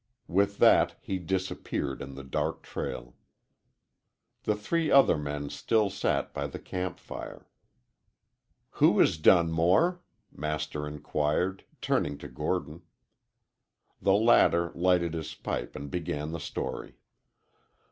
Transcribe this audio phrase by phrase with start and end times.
[0.27, 3.13] With that he disappeared in the dark trail.
[4.45, 7.47] The three other men still sat by the camp fire.
[8.81, 10.01] "Who is Dunmore?"
[10.31, 12.81] Master inquired, turning to Gordon.
[14.01, 16.95] The latter lighted his pipe and began the story.